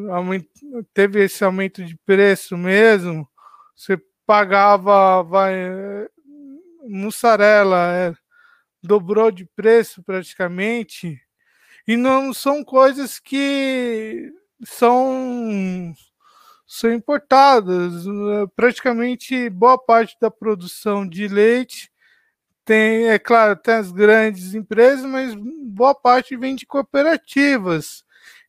teve 0.92 1.24
esse 1.24 1.44
aumento 1.44 1.84
de 1.84 1.96
preço 2.04 2.56
mesmo. 2.56 3.28
Você 3.74 4.00
pagava 4.26 5.22
vai, 5.22 5.54
mussarela, 6.84 7.92
é, 7.92 8.14
dobrou 8.82 9.30
de 9.30 9.44
preço 9.44 10.02
praticamente. 10.02 11.20
E 11.86 11.96
não 11.96 12.32
são 12.32 12.64
coisas 12.64 13.18
que 13.18 14.32
são, 14.64 15.92
são 16.66 16.92
importadas. 16.92 18.04
Praticamente 18.54 19.50
boa 19.50 19.78
parte 19.78 20.16
da 20.20 20.30
produção 20.30 21.06
de 21.08 21.26
leite 21.28 21.92
tem, 22.64 23.08
é 23.08 23.18
claro, 23.18 23.56
tem 23.56 23.74
as 23.74 23.90
grandes 23.90 24.54
empresas, 24.54 25.04
mas 25.04 25.34
boa 25.34 25.94
parte 25.94 26.36
vem 26.36 26.54
de 26.54 26.64
cooperativas. 26.66 28.04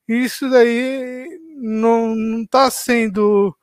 Isso 0.07 0.49
daí 0.49 1.27
não 1.55 2.41
está 2.43 2.69
sendo 2.69 3.55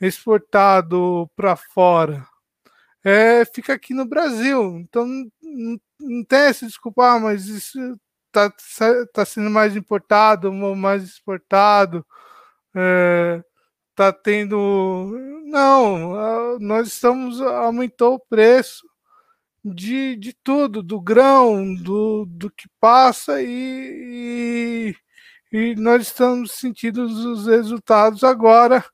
exportado 0.00 1.30
para 1.36 1.56
fora. 1.56 2.26
É, 3.04 3.44
fica 3.44 3.72
aqui 3.74 3.94
no 3.94 4.04
Brasil. 4.04 4.78
Então 4.78 5.06
não, 5.06 5.80
não 6.00 6.24
tem 6.24 6.40
essa 6.40 6.66
desculpa, 6.66 7.14
ah, 7.14 7.20
mas 7.20 7.46
isso 7.46 7.78
está 8.26 8.52
tá 9.12 9.24
sendo 9.24 9.50
mais 9.50 9.76
importado, 9.76 10.52
mais 10.52 11.04
exportado, 11.04 12.04
está 12.70 14.08
é, 14.08 14.12
tendo. 14.12 15.14
Não, 15.44 16.58
nós 16.58 16.88
estamos. 16.88 17.40
aumentou 17.40 18.14
o 18.14 18.20
preço 18.20 18.84
de, 19.64 20.16
de 20.16 20.32
tudo, 20.32 20.82
do 20.82 21.00
grão, 21.00 21.74
do, 21.74 22.26
do 22.26 22.50
que 22.50 22.68
passa 22.80 23.42
e, 23.42 24.94
e, 25.52 25.72
e 25.72 25.74
nós 25.76 26.02
estamos 26.02 26.52
sentindo 26.52 27.04
os 27.04 27.46
resultados 27.46 28.22
agora 28.24 28.84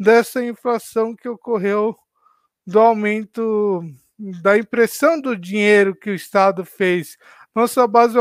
dessa 0.00 0.44
inflação 0.44 1.14
que 1.14 1.28
ocorreu 1.28 1.94
do 2.66 2.80
aumento 2.80 3.84
da 4.42 4.58
impressão 4.58 5.20
do 5.20 5.36
dinheiro 5.36 5.94
que 5.94 6.10
o 6.10 6.14
Estado 6.14 6.64
fez 6.64 7.16
nossa 7.54 7.86
base 7.86 8.16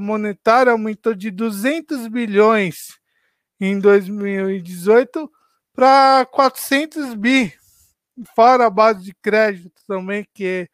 monetária 0.00 0.72
aumentou 0.72 1.14
de 1.14 1.30
200 1.30 2.08
bilhões 2.08 2.98
em 3.58 3.78
2018 3.78 5.30
para 5.74 6.26
400 6.26 7.14
bi, 7.14 7.52
fora 8.34 8.66
a 8.66 8.70
base 8.70 9.02
de 9.02 9.14
crédito 9.14 9.80
também, 9.86 10.26
que 10.34 10.68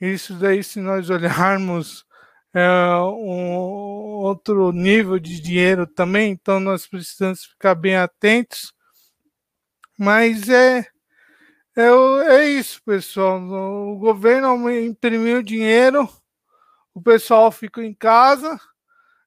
isso 0.00 0.34
daí, 0.34 0.62
se 0.62 0.80
nós 0.80 1.08
olharmos, 1.08 2.04
é 2.54 2.68
um 3.00 3.54
outro 4.22 4.70
nível 4.72 5.18
de 5.18 5.40
dinheiro 5.40 5.86
também, 5.86 6.32
então 6.32 6.60
nós 6.60 6.86
precisamos 6.86 7.44
ficar 7.44 7.74
bem 7.74 7.96
atentos. 7.96 8.72
Mas 9.98 10.48
é, 10.48 10.86
é, 11.76 11.82
é 12.28 12.44
isso, 12.50 12.82
pessoal. 12.84 13.40
O 13.42 13.98
governo 13.98 14.70
imprimiu 14.70 15.42
dinheiro 15.42 16.08
o 16.94 17.02
pessoal 17.02 17.52
ficou 17.52 17.84
em 17.84 17.94
casa, 17.94 18.58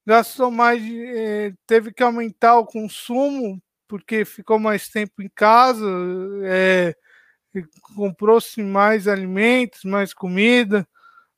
gastou 0.06 0.52
mais, 0.52 0.82
eh, 0.84 1.54
teve 1.68 1.94
que 1.94 2.04
aumentar 2.04 2.58
o 2.60 2.66
consumo 2.66 3.62
porque 3.88 4.26
ficou 4.26 4.60
mais 4.60 4.90
tempo 4.90 5.22
em 5.22 5.30
casa, 5.36 5.86
é, 6.46 6.96
comprou-se 7.96 8.62
mais 8.64 9.08
alimentos, 9.08 9.84
mais 9.86 10.14
comida, 10.14 10.88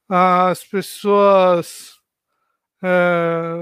as 0.10 0.64
pessoas 0.66 2.00
é, 2.84 3.56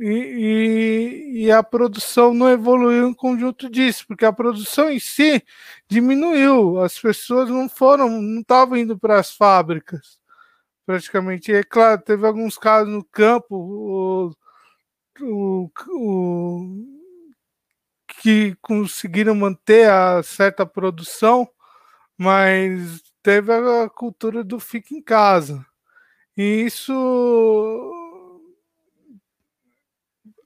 e, 0.00 1.34
e, 1.36 1.44
e, 1.46 1.52
a 1.52 1.62
produção 1.62 2.34
não 2.34 2.50
evoluiu 2.50 3.08
em 3.08 3.14
conjunto 3.14 3.70
disso, 3.70 4.04
porque 4.06 4.24
a 4.24 4.32
produção 4.32 4.90
em 4.90 4.98
si 4.98 5.42
diminuiu, 5.88 6.80
as 6.80 6.98
pessoas 6.98 7.48
não 7.48 7.68
foram, 7.68 8.08
não 8.20 8.40
estavam 8.40 8.76
indo 8.76 8.98
para 8.98 9.20
as 9.20 9.34
fábricas 9.34 10.18
praticamente. 10.84 11.52
É 11.52 11.62
claro, 11.62 12.00
teve 12.02 12.26
alguns 12.26 12.58
casos 12.58 12.92
no 12.92 13.04
campo 13.04 13.56
o, 13.56 14.30
o, 15.20 15.70
o, 15.88 16.86
que 18.20 18.56
conseguiram 18.62 19.34
manter 19.34 19.90
a 19.90 20.22
certa 20.22 20.66
produção, 20.66 21.48
mas 22.18 23.02
teve 23.22 23.52
a 23.52 23.88
cultura 23.88 24.44
do 24.44 24.58
fica 24.60 24.94
em 24.94 25.02
casa. 25.02 25.64
E 26.36 26.64
isso 26.66 26.92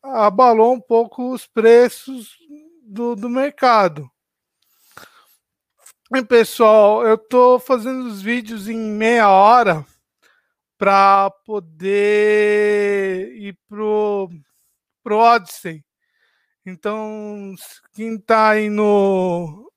abalou 0.08 0.74
um 0.74 0.80
pouco 0.80 1.32
os 1.32 1.46
preços 1.46 2.36
do, 2.82 3.14
do 3.14 3.28
mercado. 3.28 4.10
E 6.14 6.24
pessoal, 6.24 7.06
eu 7.06 7.16
estou 7.16 7.58
fazendo 7.58 8.06
os 8.06 8.22
vídeos 8.22 8.66
em 8.68 8.78
meia 8.78 9.28
hora 9.28 9.84
para 10.78 11.30
poder 11.44 13.34
ir 13.36 13.58
pro, 13.68 14.30
pro 15.02 15.18
Odyssey. 15.18 15.84
Então, 16.64 17.54
quem 17.92 18.14
está 18.14 18.50
aí 18.50 18.70
no, 18.70 19.70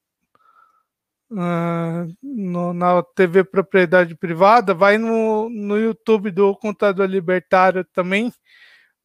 uh, 1.32 2.08
no, 2.22 2.74
na 2.74 3.04
TV 3.04 3.44
Propriedade 3.44 4.16
Privada, 4.16 4.74
vai 4.74 4.98
no, 4.98 5.50
no 5.50 5.78
YouTube 5.78 6.32
do 6.32 6.56
Contador 6.56 7.08
Libertário 7.08 7.84
também 7.86 8.32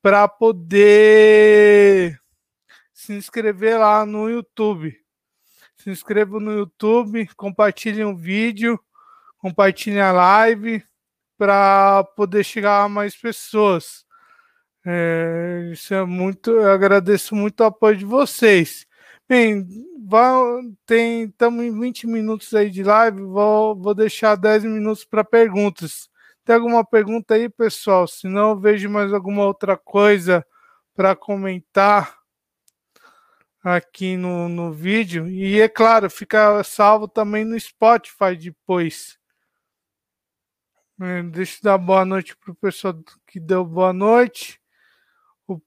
para 0.07 0.29
poder 0.29 2.17
se 2.95 3.13
inscrever 3.13 3.77
lá 3.77 4.07
no 4.07 4.31
YouTube. 4.31 4.97
Se 5.77 5.91
inscreva 5.91 6.39
no 6.39 6.53
YouTube, 6.53 7.27
compartilhem 7.35 8.05
o 8.05 8.17
vídeo, 8.17 8.79
compartilhem 9.37 10.01
a 10.01 10.13
live 10.13 10.81
para 11.37 12.05
poder 12.15 12.45
chegar 12.45 12.85
a 12.85 12.89
mais 12.89 13.17
pessoas. 13.17 14.07
É, 14.87 15.71
isso 15.73 15.93
é 15.93 16.05
muito, 16.05 16.53
eu 16.53 16.71
agradeço 16.71 17.35
muito 17.35 17.63
o 17.63 17.65
apoio 17.65 17.97
de 17.97 18.05
vocês. 18.05 18.87
Bem, 19.29 19.67
estamos 21.25 21.65
em 21.65 21.81
20 21.81 22.07
minutos 22.07 22.55
aí 22.55 22.71
de 22.71 22.85
live, 22.85 23.23
vou, 23.23 23.75
vou 23.75 23.93
deixar 23.93 24.37
10 24.37 24.67
minutos 24.67 25.05
para 25.05 25.25
perguntas. 25.25 26.09
Tem 26.47 26.55
alguma 26.55 26.85
pergunta 26.85 27.35
aí, 27.35 27.49
pessoal? 27.49 28.07
Se 28.07 28.29
não, 28.29 28.57
vejo 28.57 28.89
mais 28.89 29.13
alguma 29.13 29.45
outra 29.45 29.77
coisa 29.77 30.47
para 30.95 31.17
comentar 31.17 32.17
aqui 33.65 34.17
no, 34.17 34.49
no 34.49 34.73
vídeo. 34.73 35.29
E 35.29 35.61
é 35.61 35.69
claro, 35.69 36.09
fica 36.09 36.63
salvo 36.63 37.09
também 37.09 37.45
no 37.45 37.59
Spotify 37.59 38.37
depois. 38.41 39.19
É, 41.01 41.21
deixa 41.25 41.59
eu 41.59 41.63
dar 41.65 41.79
boa 41.79 42.05
noite 42.05 42.37
para 42.37 42.53
o 42.53 42.55
pessoal 42.55 42.95
que 43.27 43.41
deu 43.41 43.65
boa 43.65 43.93
noite. 43.93 44.61
O 45.49 45.61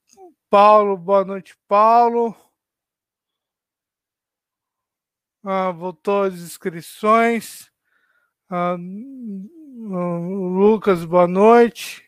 Paulo, 0.49 0.95
boa 0.95 1.25
noite, 1.25 1.57
Paulo. 1.67 2.33
ah, 5.43 5.71
voltou 5.71 6.23
as 6.23 6.35
inscrições. 6.35 7.69
Ah, 8.51 8.75
Lucas, 9.77 11.05
boa 11.05 11.27
noite. 11.27 12.03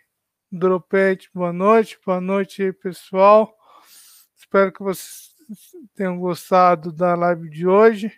Dropete, 0.52 1.30
boa 1.32 1.54
noite. 1.54 2.00
Boa 2.04 2.20
noite 2.20 2.64
aí, 2.64 2.74
pessoal. 2.74 3.56
Espero 4.36 4.74
que 4.74 4.82
vocês 4.82 5.30
tenham 5.94 6.18
gostado 6.18 6.92
da 6.92 7.14
live 7.14 7.48
de 7.48 7.68
hoje. 7.68 8.12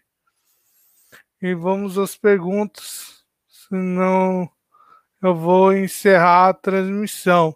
E 1.41 1.53
vamos 1.53 1.97
às 1.97 2.15
perguntas, 2.15 3.25
senão 3.45 4.49
eu 5.21 5.35
vou 5.35 5.75
encerrar 5.75 6.47
a 6.47 6.53
transmissão. 6.53 7.53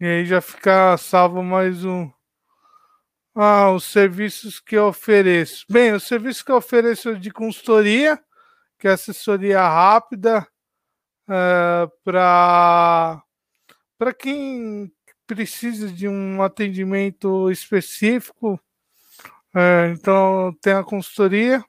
E 0.00 0.06
aí 0.06 0.26
já 0.26 0.40
fica 0.40 0.96
salvo 0.96 1.40
mais 1.40 1.84
um. 1.84 2.10
Ah, 3.32 3.70
os 3.70 3.84
serviços 3.84 4.58
que 4.58 4.76
eu 4.76 4.88
ofereço. 4.88 5.64
Bem, 5.70 5.92
o 5.92 6.00
serviço 6.00 6.44
que 6.44 6.50
eu 6.50 6.56
ofereço 6.56 7.16
de 7.16 7.30
consultoria, 7.30 8.20
que 8.78 8.88
é 8.88 8.92
assessoria 8.92 9.60
rápida 9.60 10.46
uh, 11.28 11.90
para 12.04 13.22
para 13.98 14.12
quem 14.12 14.92
precisa 15.26 15.90
de 15.90 16.06
um 16.06 16.42
atendimento 16.42 17.50
específico. 17.50 18.60
Uh, 19.54 19.92
então, 19.92 20.54
tem 20.60 20.74
a 20.74 20.84
consultoria. 20.84 21.64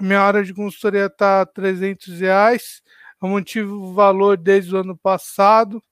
Minha 0.00 0.24
hora 0.24 0.44
de 0.44 0.54
consultoria 0.54 1.06
está 1.06 1.44
300 1.44 2.20
reais. 2.20 2.82
Eu 3.20 3.28
mantive 3.28 3.68
o 3.68 3.92
valor 3.92 4.36
desde 4.36 4.74
o 4.74 4.78
ano 4.78 4.96
passado. 4.96 5.82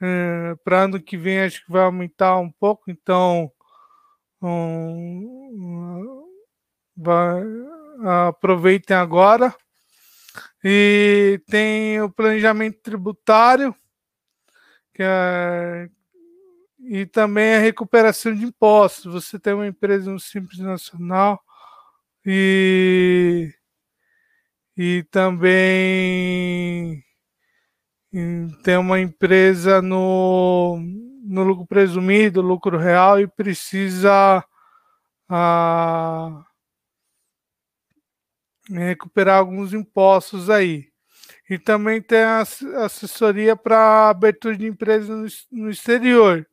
Uh, 0.00 0.56
para 0.64 0.84
ano 0.84 1.02
que 1.02 1.16
vem 1.16 1.40
acho 1.40 1.64
que 1.64 1.72
vai 1.72 1.82
aumentar 1.82 2.38
um 2.38 2.52
pouco, 2.52 2.88
então 2.88 3.50
um, 4.40 6.24
vai, 6.96 7.42
aproveitem 8.00 8.96
agora. 8.96 9.54
E 10.62 11.40
tem 11.48 12.00
o 12.00 12.10
planejamento 12.10 12.80
tributário, 12.80 13.74
que 14.92 15.02
é, 15.02 15.88
e 16.80 17.06
também 17.06 17.54
a 17.54 17.60
recuperação 17.60 18.34
de 18.34 18.44
impostos. 18.44 19.12
Você 19.12 19.38
tem 19.38 19.52
uma 19.52 19.66
empresa 19.66 20.10
no 20.10 20.18
Simples 20.18 20.58
Nacional 20.58 21.40
e, 22.24 23.52
e 24.76 25.04
também 25.10 27.04
tem 28.62 28.76
uma 28.76 28.98
empresa 29.00 29.82
no, 29.82 30.78
no 31.24 31.42
lucro 31.42 31.66
presumido, 31.66 32.40
lucro 32.40 32.78
real, 32.78 33.20
e 33.20 33.26
precisa 33.26 34.42
ah, 35.28 36.44
recuperar 38.70 39.38
alguns 39.38 39.72
impostos 39.72 40.50
aí. 40.50 40.88
E 41.48 41.58
também 41.58 42.00
tem 42.00 42.20
a 42.20 42.44
assessoria 42.84 43.56
para 43.56 44.10
abertura 44.10 44.56
de 44.56 44.66
empresas 44.66 45.46
no 45.50 45.70
exterior. 45.70 46.46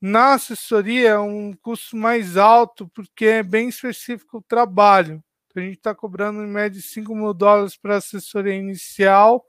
Na 0.00 0.34
assessoria 0.34 1.10
é 1.10 1.18
um 1.18 1.52
custo 1.52 1.96
mais 1.96 2.36
alto, 2.36 2.88
porque 2.88 3.26
é 3.26 3.42
bem 3.42 3.68
específico 3.68 4.38
o 4.38 4.42
trabalho. 4.42 5.22
Então, 5.46 5.62
a 5.62 5.66
gente 5.66 5.76
está 5.76 5.94
cobrando 5.94 6.42
em 6.42 6.48
média 6.48 6.80
5 6.80 7.14
mil 7.14 7.34
dólares 7.34 7.76
para 7.76 7.98
assessoria 7.98 8.54
inicial, 8.54 9.44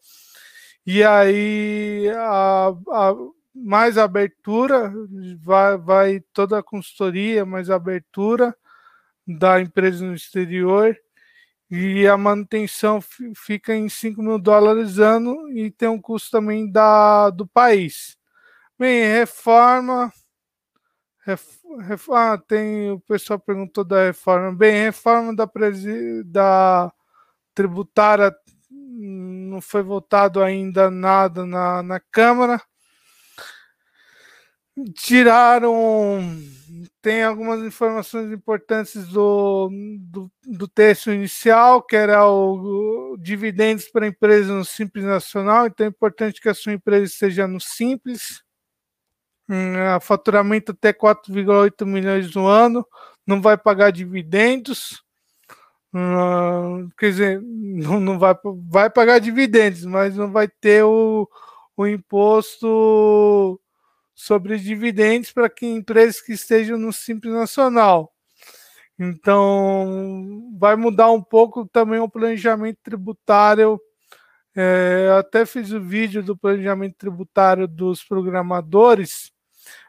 e 0.86 1.02
aí 1.02 2.10
a, 2.16 2.68
a, 2.68 3.16
mais 3.56 3.98
abertura, 3.98 4.94
vai, 5.42 5.78
vai 5.78 6.20
toda 6.34 6.60
a 6.60 6.63
consultoria, 6.63 7.46
mais 7.46 7.70
abertura 7.70 8.56
da 9.26 9.62
empresa 9.62 10.06
no 10.06 10.13
exterior 10.13 10.98
e 11.75 12.07
a 12.07 12.15
manutenção 12.15 12.99
fica 13.36 13.73
em 13.73 13.89
5 13.89 14.21
mil 14.21 14.38
dólares 14.38 14.99
ano 14.99 15.49
e 15.49 15.71
tem 15.71 15.89
um 15.89 15.99
custo 15.99 16.29
também 16.29 16.71
da, 16.71 17.31
do 17.31 17.47
país. 17.47 18.15
Bem, 18.77 19.03
reforma. 19.05 20.13
Ref, 21.25 21.43
ref, 21.81 22.09
ah, 22.12 22.38
tem, 22.38 22.91
o 22.91 22.99
pessoal 22.99 23.39
perguntou 23.39 23.83
da 23.83 24.05
reforma. 24.05 24.55
Bem, 24.55 24.83
reforma 24.83 25.36
da, 25.36 25.49
da 26.25 26.93
tributária 27.55 28.31
não 28.69 29.59
foi 29.59 29.81
votado 29.81 30.43
ainda 30.43 30.91
nada 30.91 31.43
na, 31.43 31.81
na 31.81 31.99
Câmara 31.99 32.62
tiraram. 34.93 35.73
Tem 37.04 37.22
algumas 37.22 37.60
informações 37.62 38.32
importantes 38.32 39.10
do, 39.10 39.70
do, 40.00 40.32
do 40.48 40.70
texto 40.70 41.12
inicial, 41.12 41.84
que 41.84 41.98
era 41.98 42.26
o, 42.26 43.12
o 43.12 43.18
dividendos 43.18 43.89
para 43.89 44.08
empresa 44.08 44.54
no 44.54 44.63
Simples 44.63 45.04
Nacional, 45.04 45.68
então 45.68 45.86
é 45.86 45.89
importante 45.89 46.39
que 46.39 46.48
a 46.48 46.54
sua 46.54 46.72
empresa 46.72 47.04
esteja 47.04 47.46
no 47.46 47.60
Simples. 47.60 48.42
Hum, 49.50 50.00
faturamento 50.00 50.72
até 50.72 50.94
4,8 50.94 51.86
milhões 51.86 52.34
no 52.34 52.48
ano, 52.48 52.88
não 53.28 53.42
vai 53.42 53.58
pagar 53.58 53.92
dividendos. 53.92 55.04
Hum, 55.94 56.89
quer 56.98 57.10
dizer, 57.10 57.42
não, 57.42 58.00
não 58.00 58.18
vai, 58.18 58.34
vai 58.70 58.89
pagar 58.89 59.20
dividendos, 59.20 59.84
mas 59.84 60.16
não 60.16 60.32
vai 60.32 60.48
ter 60.48 60.86
o, 60.86 61.30
o 61.76 61.86
imposto 61.86 63.60
sobre 64.13 64.58
dividendos 64.58 65.32
para 65.32 65.49
que 65.49 65.65
empresas 65.65 66.21
que 66.21 66.34
estejam 66.34 66.78
no 66.78 66.93
Simples 66.93 67.34
Nacional. 67.34 68.13
Então, 68.97 70.52
vai 70.58 70.76
mudar 70.76 71.12
um 71.12 71.21
pouco 71.21 71.67
também 71.67 71.99
o 71.99 72.10
planejamento 72.10 72.78
tributário. 72.84 73.82
É, 74.56 75.10
até 75.17 75.45
fiz 75.45 75.71
o 75.71 75.82
vídeo 75.82 76.21
do 76.21 76.38
planejamento 76.38 76.95
tributário 76.95 77.67
dos 77.67 78.04
programadores, 78.04 79.32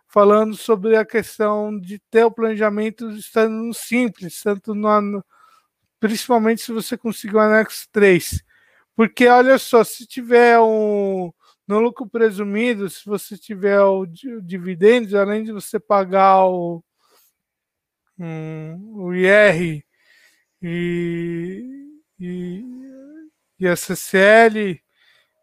falando 0.08 0.56
sobre 0.56 0.96
a 0.96 1.04
questão 1.04 1.78
de 1.78 1.98
ter 2.10 2.24
o 2.24 2.30
planejamento 2.30 3.10
estando 3.10 3.52
no 3.54 3.74
Simples, 3.74 4.40
tanto 4.42 4.74
no, 4.74 5.22
principalmente 6.00 6.62
se 6.62 6.72
você 6.72 6.96
conseguir 6.96 7.36
o 7.36 7.40
anexo 7.40 7.86
3. 7.92 8.42
Porque, 8.96 9.26
olha 9.26 9.58
só, 9.58 9.84
se 9.84 10.06
tiver 10.06 10.58
um, 10.60 11.32
no 11.66 11.80
lucro 11.80 12.06
presumido, 12.08 12.88
se 12.90 13.04
você 13.04 13.38
tiver 13.38 13.80
o, 13.80 14.06
dividendos, 14.42 15.14
além 15.14 15.44
de 15.44 15.52
você 15.52 15.80
pagar 15.80 16.44
o, 16.46 16.82
um, 18.18 18.76
o 18.96 19.14
IR 19.14 19.84
e, 20.62 21.64
e, 22.20 22.64
e 23.58 23.68
a 23.68 23.76
CCL 23.76 24.80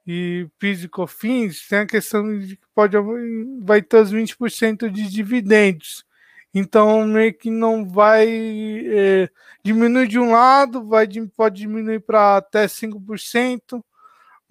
e 0.06 0.48
PIS 0.60 0.84
e 0.84 0.90
COFINS, 0.90 1.68
tem 1.68 1.80
a 1.80 1.88
questão 1.88 2.40
de 2.40 2.58
que 2.58 2.68
pode, 2.74 2.98
vai 3.64 3.82
ter 3.82 3.98
os 3.98 4.12
20% 4.12 4.90
de 4.90 5.10
dividendos. 5.10 6.06
Então, 6.54 7.06
meio 7.06 7.34
que 7.34 7.50
não 7.50 7.88
vai 7.88 8.28
é, 8.28 9.30
diminuir 9.64 10.08
de 10.08 10.20
um 10.20 10.32
lado, 10.32 10.86
vai, 10.86 11.08
pode 11.36 11.62
diminuir 11.62 12.02
para 12.02 12.38
até 12.38 12.68
5%, 12.68 13.82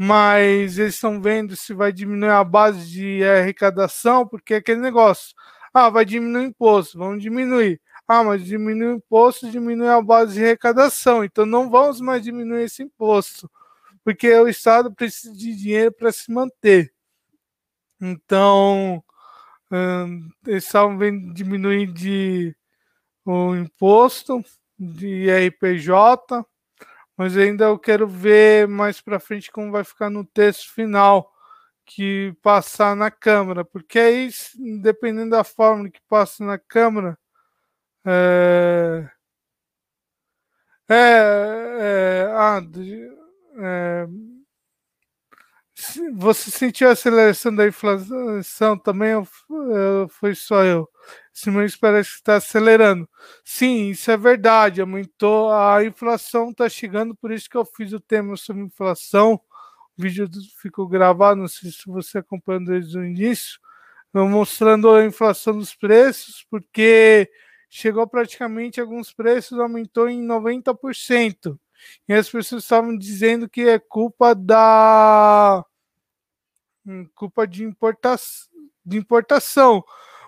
mas 0.03 0.79
eles 0.79 0.95
estão 0.95 1.21
vendo 1.21 1.55
se 1.55 1.75
vai 1.75 1.93
diminuir 1.93 2.31
a 2.31 2.43
base 2.43 2.91
de 2.91 3.23
arrecadação, 3.23 4.27
porque 4.27 4.55
é 4.55 4.57
aquele 4.57 4.81
negócio. 4.81 5.35
Ah, 5.75 5.91
vai 5.91 6.07
diminuir 6.07 6.45
o 6.45 6.49
imposto, 6.49 6.97
vamos 6.97 7.23
diminuir. 7.23 7.79
Ah, 8.09 8.25
mas 8.25 8.43
diminuir 8.43 8.95
o 8.95 8.97
imposto, 8.97 9.51
diminui 9.51 9.89
a 9.89 10.01
base 10.01 10.35
de 10.37 10.43
arrecadação. 10.43 11.23
Então 11.23 11.45
não 11.45 11.69
vamos 11.69 12.01
mais 12.01 12.23
diminuir 12.23 12.63
esse 12.63 12.83
imposto, 12.83 13.51
porque 14.03 14.35
o 14.37 14.49
Estado 14.49 14.91
precisa 14.91 15.35
de 15.37 15.55
dinheiro 15.55 15.93
para 15.93 16.11
se 16.11 16.33
manter. 16.33 16.91
Então, 18.01 19.05
hum, 19.71 20.31
eles 20.47 20.65
estavam 20.65 20.97
vendo 20.97 21.35
diminuir 21.35 21.93
de 21.93 22.57
o 23.23 23.55
imposto 23.55 24.43
de 24.79 25.31
RPJ, 25.31 26.43
mas 27.21 27.37
ainda 27.37 27.67
eu 27.67 27.79
quero 27.79 28.09
ver 28.09 28.67
mais 28.67 28.99
para 29.03 29.21
frente 29.21 29.53
como 29.53 29.71
vai 29.71 29.85
ficar 29.85 30.09
no 30.09 30.25
texto 30.25 30.73
final 30.73 31.31
que 31.85 32.35
passar 32.41 32.97
na 32.97 33.11
Câmara, 33.11 33.63
porque 33.63 33.99
aí, 33.99 34.31
dependendo 34.81 35.33
da 35.33 35.45
forma 35.45 35.91
que 35.91 36.01
passa 36.09 36.43
na 36.43 36.59
Câmara, 36.59 37.19
é, 38.07 39.07
é, 40.89 40.95
é, 40.97 42.27
ah, 42.33 42.63
é, 43.59 44.07
você 46.15 46.51
sentiu 46.51 46.89
a 46.89 46.93
aceleração 46.93 47.55
da 47.55 47.67
inflação 47.67 48.79
também? 48.79 49.13
Foi 50.09 50.35
só 50.35 50.65
eu. 50.65 50.89
Mês 51.49 51.77
parece 51.77 52.11
que 52.11 52.17
está 52.17 52.37
acelerando. 52.37 53.09
Sim, 53.45 53.91
isso 53.91 54.11
é 54.11 54.17
verdade. 54.17 54.81
Aumentou 54.81 55.51
a 55.53 55.85
inflação, 55.85 56.51
está 56.51 56.69
chegando, 56.69 57.15
por 57.15 57.31
isso 57.33 57.49
que 57.49 57.57
eu 57.57 57.65
fiz 57.65 57.93
o 57.93 58.01
tema 58.01 58.37
sobre 58.37 58.63
inflação. 58.63 59.41
O 59.97 60.03
vídeo 60.03 60.29
ficou 60.61 60.87
gravado, 60.87 61.41
não 61.41 61.49
sei 61.49 61.71
se 61.71 61.87
você 61.87 62.19
acompanhou 62.19 62.65
desde 62.65 62.99
o 62.99 63.05
início, 63.05 63.61
mostrando 64.13 64.91
a 64.91 65.05
inflação 65.05 65.57
dos 65.57 65.75
preços, 65.75 66.45
porque 66.51 67.31
chegou 67.69 68.07
praticamente 68.07 68.81
alguns 68.81 69.13
preços 69.13 69.59
aumentou 69.59 70.09
em 70.09 70.27
90%. 70.27 71.59
E 72.09 72.13
as 72.13 72.29
pessoas 72.29 72.65
estavam 72.65 72.97
dizendo 72.97 73.49
que 73.49 73.63
é 73.63 73.79
culpa 73.79 74.35
da 74.35 75.65
hum, 76.85 77.09
culpa 77.15 77.47
de 77.47 77.65
importação, 77.65 78.49
de 78.85 78.99
importação. 78.99 79.85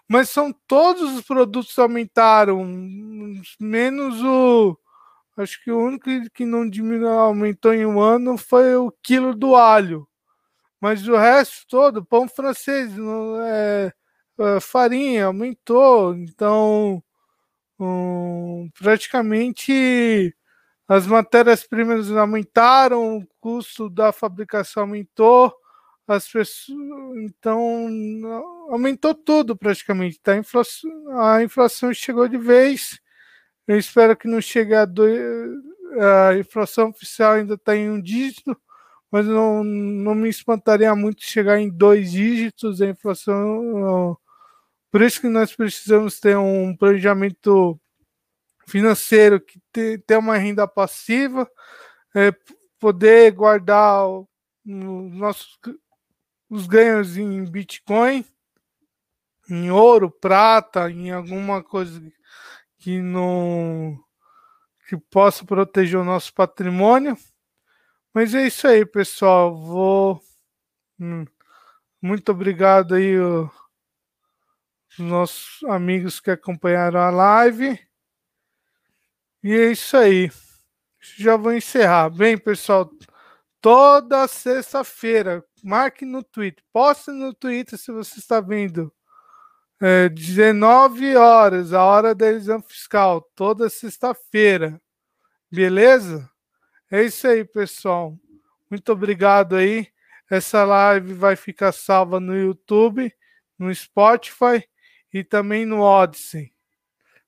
Mas 0.09 0.31
são 0.31 0.53
todos 0.67 1.15
os 1.17 1.23
produtos 1.25 1.79
aumentaram, 1.79 2.65
menos 3.61 4.23
o 4.23 4.79
acho 5.37 5.62
que 5.65 5.71
o 5.73 5.79
único 5.79 6.11
que 6.35 6.45
não 6.45 6.69
diminuiu, 6.69 7.09
aumentou 7.11 7.73
em 7.75 7.87
um 7.87 8.01
ano 8.01 8.37
foi 8.38 8.77
o 8.77 8.93
quilo 9.03 9.35
do 9.35 9.57
alho. 9.57 10.07
Mas 10.81 11.07
o 11.09 11.17
resto 11.17 11.67
todo, 11.69 12.05
pão 12.05 12.29
francês, 12.29 12.93
é, 13.47 13.93
é, 14.41 14.61
farinha 14.61 15.27
aumentou, 15.27 16.15
então 16.17 17.03
um, 17.81 18.71
praticamente 18.79 20.35
as 20.88 21.07
matérias-primas 21.07 22.11
aumentaram, 22.12 23.19
o 23.19 23.27
custo 23.41 23.91
da 23.91 24.12
fabricação 24.12 24.85
aumentou, 24.85 25.55
as 26.07 26.29
pessoas, 26.29 26.67
então 27.17 27.59
aumentou 28.69 29.15
tudo 29.15 29.57
praticamente. 29.57 30.21
Tá? 30.21 30.33
A, 30.33 30.37
inflação, 30.38 31.21
a 31.21 31.43
inflação 31.43 31.95
chegou 31.95 32.29
de 32.29 32.38
vez. 32.38 33.01
Eu 33.67 33.79
espero 33.79 34.17
que 34.17 34.29
não 34.29 34.41
chegue 34.41 34.75
a 34.75 34.85
dois, 34.85 35.21
a 36.01 36.37
inflação 36.37 36.91
oficial 36.91 37.35
ainda 37.35 37.55
está 37.55 37.77
em 37.77 37.91
um 37.91 38.01
dígito, 38.01 38.57
mas 39.11 39.27
não, 39.27 39.62
não 39.62 40.15
me 40.15 40.29
espantaria 40.29 40.95
muito 40.95 41.23
chegar 41.23 41.61
em 41.61 41.71
dois 41.71 42.12
dígitos 42.12 42.81
a 42.83 42.87
inflação. 42.87 44.17
Por 44.91 45.03
isso 45.03 45.21
que 45.21 45.29
nós 45.29 45.55
precisamos 45.55 46.19
ter 46.19 46.37
um 46.37 46.77
planejamento 46.77 47.79
financeiro 48.67 49.41
que 49.73 49.99
tem 49.99 50.17
uma 50.17 50.37
renda 50.37 50.67
passiva, 50.67 51.49
é, 52.15 52.33
poder 52.79 53.33
guardar 53.33 54.07
os 54.09 54.27
nossos 54.65 55.59
os 56.53 56.67
ganhos 56.67 57.17
em 57.17 57.43
Bitcoin, 57.47 58.27
em 59.49 59.71
ouro, 59.71 60.11
prata, 60.11 60.91
em 60.91 61.11
alguma 61.11 61.62
coisa 61.62 61.99
que 62.77 63.01
não 63.01 63.99
que 64.87 64.99
possa 64.99 65.47
proteger 65.47 65.99
o 65.99 66.05
nosso 66.05 66.35
patrimônio. 66.35 67.17
Mas 68.12 68.35
é 68.35 68.47
isso 68.47 68.69
aí, 68.69 68.85
pessoal. 68.85 69.57
Vou 69.57 70.23
hum, 71.01 71.25
muito 72.03 72.31
obrigado 72.33 72.97
aí 72.97 73.17
os 73.17 73.49
nossos 74.99 75.65
amigos 75.71 76.21
que 76.21 76.31
acompanharam 76.31 77.01
a 77.01 77.09
live. 77.09 77.81
E 79.43 79.55
é 79.55 79.73
isso 79.73 79.97
aí. 79.97 80.31
Já 81.17 81.35
vou 81.35 81.55
encerrar. 81.55 82.11
Bem, 82.11 82.37
pessoal, 82.37 82.91
toda 83.62 84.27
sexta-feira, 84.27 85.44
marque 85.62 86.05
no 86.05 86.22
Twitter, 86.22 86.62
poste 86.72 87.12
no 87.12 87.33
Twitter 87.33 87.79
se 87.79 87.92
você 87.92 88.18
está 88.18 88.40
vendo. 88.40 88.92
É, 89.81 90.09
19 90.09 91.16
horas, 91.16 91.72
a 91.72 91.83
hora 91.85 92.14
da 92.14 92.29
eleição 92.29 92.61
fiscal, 92.61 93.22
toda 93.35 93.70
sexta-feira. 93.70 94.81
Beleza? 95.51 96.29
É 96.90 97.03
isso 97.03 97.27
aí, 97.27 97.44
pessoal. 97.44 98.18
Muito 98.68 98.92
obrigado 98.92 99.57
aí. 99.57 99.88
Essa 100.31 100.64
live 100.64 101.14
vai 101.14 101.37
ficar 101.37 101.72
salva 101.72 102.20
no 102.20 102.37
YouTube, 102.37 103.12
no 103.59 103.75
Spotify 103.75 104.66
e 105.12 105.25
também 105.25 105.64
no 105.64 105.81
Odyssey. 105.81 106.53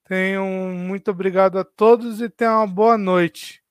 Tenham 0.04 0.46
muito 0.74 1.10
obrigado 1.10 1.58
a 1.58 1.64
todos 1.64 2.20
e 2.20 2.28
tenham 2.28 2.58
uma 2.58 2.66
boa 2.66 2.98
noite. 2.98 3.63